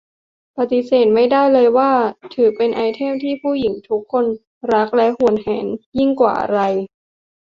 [0.57, 1.91] ปฏิเสธไม่ได้เลยว่า
[2.33, 4.25] ถือเป็นไอเทมที่ผู้หญิงทุกคน
[4.73, 5.65] รักและหวงแหน
[5.97, 6.61] ยิ่งกว่าอะไร